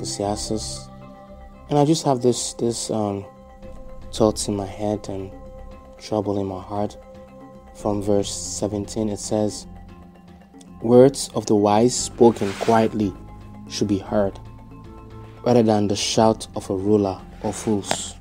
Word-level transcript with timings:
Ecclesiastes, 0.00 0.88
and 1.68 1.78
I 1.78 1.84
just 1.84 2.06
have 2.06 2.22
this 2.22 2.54
this 2.54 2.90
um, 2.90 3.26
thoughts 4.14 4.48
in 4.48 4.56
my 4.56 4.64
head 4.64 5.06
and 5.10 5.30
trouble 5.98 6.40
in 6.40 6.46
my 6.46 6.58
heart. 6.58 6.96
From 7.74 8.00
verse 8.00 8.32
17, 8.32 9.10
it 9.10 9.18
says, 9.18 9.66
"Words 10.80 11.28
of 11.34 11.44
the 11.44 11.54
wise 11.54 11.94
spoken 11.94 12.50
quietly 12.60 13.12
should 13.68 13.88
be 13.88 13.98
heard, 13.98 14.40
rather 15.44 15.62
than 15.62 15.88
the 15.88 15.96
shout 15.96 16.46
of 16.56 16.70
a 16.70 16.74
ruler 16.74 17.20
or 17.42 17.52
fools." 17.52 18.14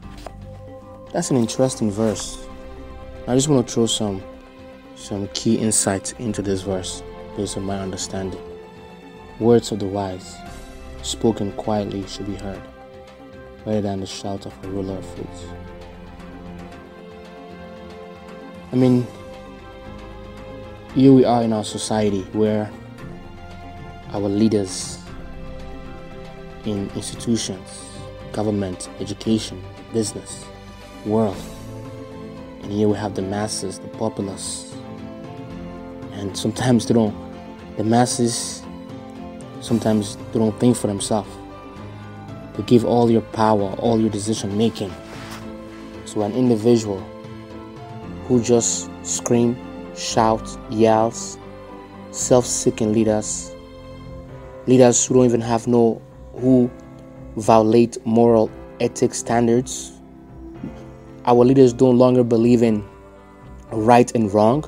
That's 1.14 1.32
an 1.32 1.38
interesting 1.38 1.92
verse. 1.92 2.46
I 3.26 3.36
just 3.36 3.48
want 3.48 3.66
to 3.66 3.74
throw 3.74 3.86
some 3.86 4.22
some 4.98 5.30
key 5.30 5.56
insights 5.56 6.12
into 6.20 6.42
this 6.42 6.62
verse 6.62 7.04
based 7.38 7.56
on 7.56 7.64
my 7.64 7.80
understanding. 7.80 8.42
Words 9.40 9.72
of 9.72 9.80
the 9.80 9.88
wise, 9.88 10.36
spoken 11.02 11.52
quietly, 11.54 12.06
should 12.08 12.26
be 12.26 12.36
heard, 12.36 12.62
rather 13.66 13.82
than 13.82 14.00
the 14.02 14.06
shout 14.06 14.46
of 14.46 14.54
a 14.64 14.68
ruler 14.68 14.98
of 14.98 15.06
fools. 15.16 15.46
I 18.72 18.76
mean, 18.76 19.08
here 20.94 21.14
we 21.14 21.26
are 21.26 21.42
in 21.44 21.54
our 21.54 21.64
society 21.64 22.22
where 22.34 22.72
our 24.12 24.22
leaders 24.22 25.00
in 26.66 26.90
institutions, 26.96 27.86
government, 28.32 28.90
education, 29.00 29.64
business, 29.94 30.46
world, 31.06 31.38
and 32.62 32.72
here 32.72 32.88
we 32.88 32.98
have 32.98 33.16
the 33.16 33.22
masses, 33.22 33.80
the 33.80 33.88
populace, 33.88 34.76
and 36.14 36.38
sometimes 36.38 36.86
they 36.86 36.94
don't, 36.94 37.16
the 37.78 37.84
masses 37.84 38.62
sometimes 39.70 40.16
they 40.32 40.40
don't 40.40 40.60
think 40.60 40.76
for 40.76 40.88
themselves. 40.88 41.30
They 42.56 42.64
give 42.64 42.84
all 42.84 43.12
your 43.12 43.22
power, 43.22 43.76
all 43.78 44.02
your 44.02 44.10
decision 44.10 44.58
making 44.58 44.92
to 46.08 46.24
an 46.24 46.34
individual 46.34 47.00
who 48.26 48.42
just 48.42 48.90
scream, 49.04 49.56
shout, 49.96 50.58
yells, 50.72 51.38
self-seeking 52.10 52.94
leaders, 52.94 53.54
leaders 54.66 55.06
who 55.06 55.14
don't 55.14 55.26
even 55.26 55.42
have 55.42 55.68
no, 55.68 56.02
who 56.34 56.70
violate 57.38 58.04
moral 58.06 58.50
ethics 58.80 59.20
standards. 59.20 59.92
Our 61.26 61.46
leaders 61.46 61.74
don't 61.74 62.00
longer 62.00 62.24
believe 62.24 62.64
in 62.64 62.84
right 63.72 64.12
and 64.16 64.34
wrong. 64.34 64.66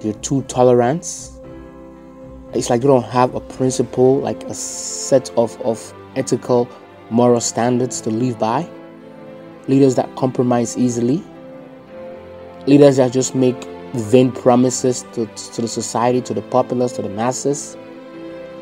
They're 0.00 0.14
too 0.14 0.40
tolerant. 0.44 1.04
It's 2.54 2.68
like 2.68 2.82
they 2.82 2.86
don't 2.86 3.04
have 3.04 3.34
a 3.34 3.40
principle, 3.40 4.20
like 4.20 4.42
a 4.44 4.54
set 4.54 5.30
of, 5.38 5.58
of 5.62 5.94
ethical, 6.16 6.68
moral 7.08 7.40
standards 7.40 8.00
to 8.02 8.10
live 8.10 8.38
by. 8.38 8.68
Leaders 9.68 9.94
that 9.94 10.14
compromise 10.16 10.76
easily. 10.76 11.22
Leaders 12.66 12.98
that 12.98 13.12
just 13.12 13.34
make 13.34 13.56
vain 13.94 14.30
promises 14.30 15.02
to, 15.14 15.26
to 15.26 15.62
the 15.62 15.68
society, 15.68 16.20
to 16.20 16.34
the 16.34 16.42
populace, 16.42 16.92
to 16.92 17.02
the 17.02 17.08
masses. 17.08 17.76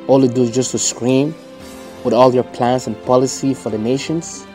All 0.06 0.20
they 0.20 0.28
do 0.28 0.42
is 0.42 0.52
just 0.52 0.70
to 0.70 0.78
scream 0.78 1.34
with 2.04 2.14
all 2.14 2.30
their 2.30 2.44
plans 2.44 2.86
and 2.86 3.00
policy 3.04 3.54
for 3.54 3.70
the 3.70 3.78
nations. 3.78 4.46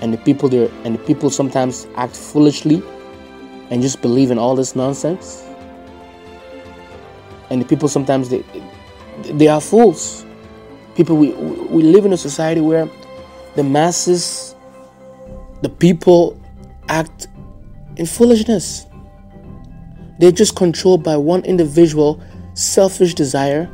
And 0.00 0.12
the 0.14 0.18
people 0.18 0.48
there 0.48 0.70
and 0.84 0.94
the 0.94 1.04
people 1.04 1.30
sometimes 1.30 1.88
act 1.96 2.14
foolishly 2.16 2.80
and 3.70 3.82
just 3.82 4.00
believe 4.02 4.30
in 4.30 4.38
all 4.38 4.54
this 4.54 4.76
nonsense 4.76 5.47
and 7.50 7.60
the 7.60 7.64
people 7.66 7.88
sometimes 7.88 8.28
they 8.28 8.44
they 9.24 9.48
are 9.48 9.60
fools. 9.60 10.24
People 10.94 11.16
we 11.16 11.32
we 11.32 11.82
live 11.82 12.04
in 12.04 12.12
a 12.12 12.16
society 12.16 12.60
where 12.60 12.88
the 13.56 13.64
masses 13.64 14.54
the 15.62 15.68
people 15.68 16.40
act 16.88 17.28
in 17.96 18.06
foolishness. 18.06 18.86
They're 20.18 20.32
just 20.32 20.56
controlled 20.56 21.04
by 21.04 21.16
one 21.16 21.44
individual 21.44 22.20
selfish 22.54 23.14
desire 23.14 23.70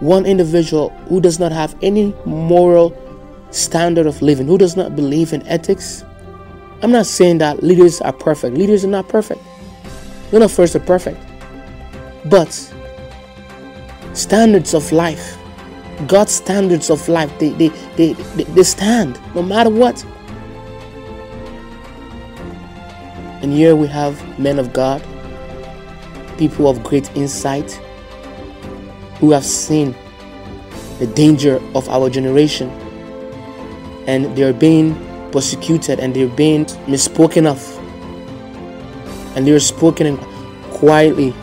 one 0.00 0.26
individual 0.26 0.90
who 1.08 1.20
does 1.20 1.38
not 1.38 1.52
have 1.52 1.76
any 1.82 2.14
moral 2.24 2.96
standard 3.50 4.06
of 4.06 4.20
living 4.22 4.46
who 4.46 4.58
does 4.58 4.76
not 4.76 4.94
believe 4.94 5.32
in 5.32 5.46
ethics. 5.46 6.04
I'm 6.82 6.92
not 6.92 7.06
saying 7.06 7.38
that 7.38 7.62
leaders 7.62 8.00
are 8.00 8.12
perfect. 8.12 8.56
Leaders 8.56 8.84
are 8.84 8.88
not 8.88 9.08
perfect. 9.08 9.40
None 10.32 10.42
of 10.42 10.58
us 10.58 10.76
are 10.76 10.80
perfect. 10.80 11.18
But 12.26 12.74
standards 14.14 14.74
of 14.74 14.90
life. 14.92 15.36
God's 16.06 16.32
standards 16.32 16.90
of 16.90 17.08
life 17.08 17.36
they 17.38 17.50
they, 17.50 17.68
they, 17.96 18.12
they, 18.12 18.62
stand 18.62 19.18
no 19.34 19.42
matter 19.42 19.70
what. 19.70 20.04
And 23.42 23.52
here 23.52 23.74
we 23.74 23.88
have 23.88 24.38
men 24.38 24.58
of 24.58 24.72
god 24.72 25.02
people 26.38 26.68
of 26.68 26.82
great 26.84 27.14
insight 27.16 27.72
who 29.18 29.32
have 29.32 29.44
seen 29.44 29.94
the 31.00 31.06
danger 31.08 31.60
of 31.74 31.88
our 31.88 32.08
generation. 32.08 32.70
And 34.06 34.34
they're 34.36 34.54
being 34.54 34.94
persecuted 35.32 36.00
and 36.00 36.14
they're 36.14 36.28
being 36.28 36.64
misspoken 36.86 37.46
of. 37.46 37.60
And 39.36 39.46
they're 39.46 39.60
spoken 39.60 40.16
quietly 40.70 41.34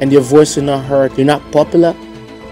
and 0.00 0.12
their 0.12 0.20
voice 0.20 0.56
is 0.56 0.62
not 0.62 0.84
heard. 0.84 1.16
You're 1.16 1.26
not 1.26 1.42
popular, 1.52 1.94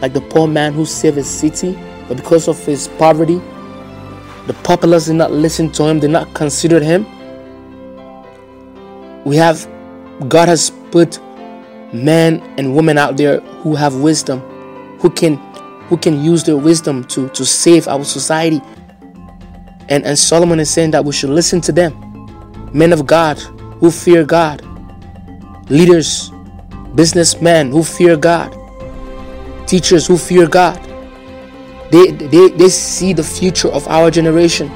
like 0.01 0.12
the 0.12 0.21
poor 0.21 0.47
man 0.47 0.73
who 0.73 0.84
saved 0.84 1.17
his 1.17 1.29
city, 1.29 1.79
but 2.09 2.17
because 2.17 2.49
of 2.49 2.59
his 2.65 2.89
poverty, 2.89 3.41
the 4.47 4.55
populace 4.62 5.07
did 5.07 5.15
not 5.15 5.33
listen 5.33 5.71
to 5.73 5.84
him, 5.84 5.99
they 5.99 6.07
did 6.07 6.12
not 6.12 6.33
consider 6.34 6.81
him. 6.81 7.05
We 9.25 9.37
have, 9.37 9.69
God 10.29 10.49
has 10.49 10.71
put 10.91 11.19
men 11.93 12.41
and 12.57 12.75
women 12.75 12.99
out 12.99 13.17
there 13.17 13.41
who 13.41 13.75
have 13.75 13.97
wisdom, 13.97 14.41
who 15.01 15.11
can, 15.11 15.37
who 15.89 15.97
can 15.97 16.23
use 16.23 16.45
their 16.45 16.57
wisdom 16.57 17.05
to 17.05 17.28
to 17.31 17.45
save 17.45 17.89
our 17.89 18.05
society. 18.05 18.61
And 19.89 20.05
and 20.05 20.19
Solomon 20.19 20.61
is 20.61 20.71
saying 20.71 20.93
that 20.93 21.05
we 21.05 21.13
should 21.13 21.31
listen 21.31 21.61
to 21.63 21.73
them, 21.73 21.93
men 22.73 22.93
of 22.93 23.07
God 23.07 23.39
who 23.81 23.91
fear 23.91 24.25
God, 24.25 24.63
leaders 25.71 26.31
businessmen 26.97 27.71
who 27.71 27.84
fear 27.84 28.17
God, 28.17 28.57
teachers 29.69 30.07
who 30.07 30.17
fear 30.17 30.49
God. 30.49 30.83
They, 31.93 32.11
they, 32.11 32.49
they 32.49 32.69
see 32.69 33.12
the 33.12 33.23
future 33.23 33.69
of 33.69 33.87
our 33.87 34.11
generation. 34.11 34.69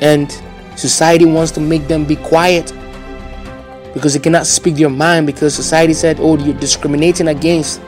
And 0.00 0.30
society 0.76 1.26
wants 1.26 1.52
to 1.52 1.60
make 1.60 1.86
them 1.88 2.06
be 2.06 2.16
quiet 2.16 2.72
because 3.92 4.14
they 4.14 4.20
cannot 4.20 4.46
speak 4.46 4.76
their 4.76 4.88
mind 4.88 5.26
because 5.26 5.54
society 5.54 5.92
said, 5.92 6.18
oh, 6.20 6.38
you're 6.38 6.54
discriminating 6.54 7.28
against 7.28 7.80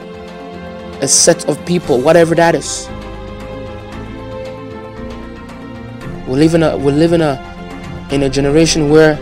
a 1.00 1.08
set 1.08 1.48
of 1.48 1.64
people, 1.64 2.00
whatever 2.00 2.34
that 2.34 2.54
is. 2.54 2.88
We 6.28 6.36
live 6.36 6.54
in 6.54 6.62
a 6.62 6.76
we 6.76 6.92
live 6.92 7.12
in 7.12 7.22
a 7.22 8.08
in 8.12 8.22
a 8.22 8.28
generation 8.28 8.88
where 8.88 9.18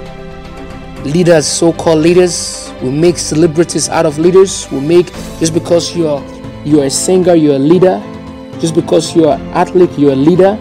leaders, 1.04 1.46
so-called 1.46 2.00
leaders, 2.00 2.67
we 2.82 2.90
make 2.90 3.18
celebrities 3.18 3.88
out 3.88 4.06
of 4.06 4.18
leaders. 4.18 4.70
We 4.70 4.80
make 4.80 5.06
just 5.38 5.52
because 5.52 5.96
you're 5.96 6.22
you're 6.64 6.84
a 6.84 6.90
singer, 6.90 7.34
you're 7.34 7.56
a 7.56 7.58
leader. 7.58 8.02
Just 8.60 8.74
because 8.74 9.14
you're 9.14 9.34
an 9.34 9.40
athlete, 9.48 9.90
you're 9.98 10.12
a 10.12 10.16
leader. 10.16 10.58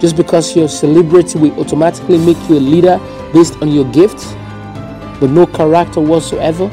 Just 0.00 0.16
because 0.16 0.54
you're 0.54 0.66
a 0.66 0.68
celebrity, 0.68 1.38
we 1.38 1.50
automatically 1.52 2.18
make 2.18 2.36
you 2.48 2.58
a 2.58 2.60
leader 2.60 2.98
based 3.32 3.60
on 3.62 3.72
your 3.72 3.90
gift, 3.92 4.18
but 5.20 5.30
no 5.30 5.46
character 5.46 6.00
whatsoever. 6.00 6.64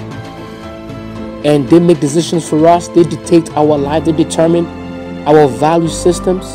And 1.43 1.67
they 1.69 1.79
make 1.79 1.99
decisions 1.99 2.47
for 2.47 2.67
us. 2.67 2.87
They 2.89 3.03
dictate 3.03 3.49
our 3.55 3.77
life. 3.77 4.05
They 4.05 4.11
determine 4.11 4.65
our 5.27 5.47
value 5.47 5.87
systems. 5.87 6.45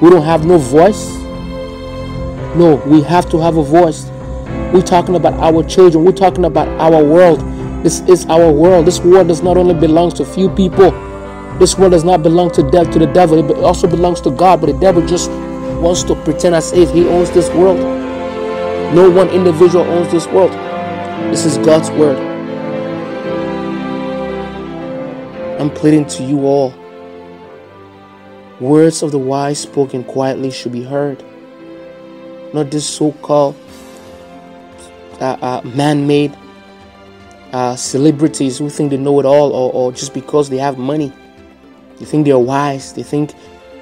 We 0.00 0.10
don't 0.10 0.24
have 0.24 0.46
no 0.46 0.58
voice. 0.58 1.08
No, 2.56 2.82
we 2.86 3.02
have 3.02 3.28
to 3.30 3.38
have 3.38 3.56
a 3.56 3.62
voice. 3.62 4.10
We're 4.72 4.82
talking 4.82 5.14
about 5.14 5.34
our 5.34 5.62
children. 5.62 6.04
We're 6.04 6.12
talking 6.12 6.44
about 6.44 6.66
our 6.80 7.04
world. 7.04 7.40
This 7.84 8.00
is 8.00 8.26
our 8.26 8.50
world. 8.50 8.86
This 8.86 8.98
world 8.98 9.28
does 9.28 9.40
not 9.40 9.56
only 9.56 9.74
belong 9.74 10.10
to 10.12 10.24
few 10.24 10.50
people. 10.50 10.90
This 11.58 11.78
world 11.78 11.92
does 11.92 12.02
not 12.02 12.24
belong 12.24 12.50
to, 12.52 12.68
de- 12.68 12.84
to 12.84 12.98
the 12.98 13.06
devil. 13.06 13.38
It 13.38 13.64
also 13.64 13.86
belongs 13.86 14.20
to 14.22 14.30
God. 14.30 14.60
But 14.60 14.66
the 14.66 14.78
devil 14.80 15.06
just 15.06 15.30
wants 15.80 16.02
to 16.04 16.16
pretend 16.24 16.56
as 16.56 16.72
if 16.72 16.90
he 16.92 17.06
owns 17.08 17.30
this 17.30 17.48
world. 17.50 17.78
No 18.92 19.08
one 19.08 19.28
individual 19.28 19.84
owns 19.84 20.10
this 20.10 20.26
world. 20.26 20.50
This 21.32 21.44
is 21.44 21.58
God's 21.58 21.90
word. 21.90 22.18
I'm 25.60 25.70
pleading 25.70 26.06
to 26.06 26.24
you 26.24 26.44
all. 26.44 26.74
Words 28.58 29.02
of 29.02 29.12
the 29.12 29.18
wise 29.18 29.60
spoken 29.60 30.02
quietly 30.02 30.50
should 30.50 30.72
be 30.72 30.82
heard. 30.82 31.22
Not 32.52 32.70
this 32.70 32.88
so 32.88 33.12
called 33.12 33.54
uh, 35.20 35.36
uh, 35.40 35.60
man 35.64 36.06
made 36.06 36.36
uh, 37.52 37.76
celebrities 37.76 38.58
who 38.58 38.68
think 38.68 38.90
they 38.90 38.96
know 38.96 39.18
it 39.20 39.26
all 39.26 39.52
or, 39.52 39.72
or 39.72 39.92
just 39.92 40.12
because 40.14 40.48
they 40.48 40.58
have 40.58 40.78
money. 40.78 41.12
They 41.98 42.04
think 42.04 42.26
they're 42.26 42.38
wise. 42.38 42.92
They 42.92 43.02
think 43.02 43.32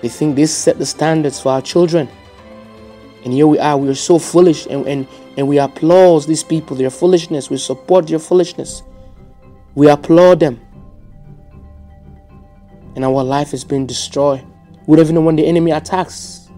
They 0.05 0.11
think 0.11 0.37
they 0.37 0.45
set 0.45 0.77
the 0.77 0.85
standards 0.85 1.41
for 1.41 1.53
our 1.53 1.63
children. 1.63 2.09
And 3.25 3.33
here 3.33 3.47
we 3.47 3.59
are, 3.59 3.75
we 3.79 3.89
are 3.89 3.95
so 3.95 4.19
foolish 4.19 4.67
and, 4.67 4.87
and, 4.87 5.09
and 5.39 5.49
we 5.49 5.59
applaud 5.59 6.27
these 6.27 6.45
people, 6.45 6.77
their 6.77 6.91
foolishness. 6.91 7.49
We 7.49 7.57
support 7.57 8.07
their 8.09 8.19
foolishness. 8.19 8.83
We 9.75 9.89
applaud 9.89 10.41
them. 10.41 10.61
And 12.95 13.03
our 13.03 13.25
life 13.25 13.53
has 13.53 13.65
been 13.65 13.87
destroyed. 13.87 14.45
We 14.87 14.97
don't 14.97 15.07
even 15.07 15.15
know 15.15 15.23
when 15.23 15.37
the 15.37 15.47
enemy 15.47 15.71
attacks. 15.71 16.51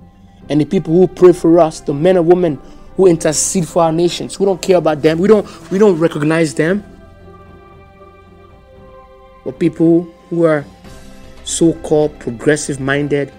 And 0.49 0.61
the 0.61 0.65
people 0.65 0.93
who 0.93 1.07
pray 1.07 1.33
for 1.33 1.61
us, 1.61 1.79
the 1.79 1.95
men 1.95 2.17
and 2.17 2.27
women 2.27 2.59
who 2.97 3.07
intercede 3.07 3.69
for 3.69 3.83
our 3.83 3.93
nations, 3.93 4.41
we 4.41 4.47
don't 4.47 4.61
care 4.61 4.79
about 4.79 5.03
them. 5.03 5.19
We 5.19 5.29
don't 5.29 5.47
we 5.71 5.79
don't 5.79 5.99
recognize 5.99 6.55
them. 6.55 6.85
But 9.45 9.59
people 9.59 10.03
who 10.29 10.45
are 10.45 10.65
so-called 11.45 12.19
progressive 12.19 12.81
minded, 12.81 13.33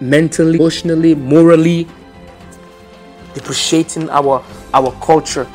mentally, 0.00 0.56
emotionally, 0.56 1.14
morally, 1.14 1.86
depreciating 3.34 4.10
our 4.10 4.44
our 4.74 4.92
culture 5.00 5.46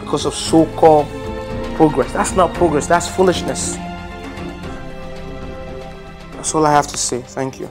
because 0.00 0.24
of 0.24 0.34
so-called 0.34 1.06
progress. 1.74 2.12
That's 2.12 2.32
not 2.32 2.54
progress, 2.54 2.86
that's 2.86 3.08
foolishness. 3.08 3.76
That's 6.32 6.54
all 6.54 6.64
I 6.64 6.72
have 6.72 6.86
to 6.88 6.96
say. 6.96 7.22
Thank 7.22 7.58
you. 7.58 7.68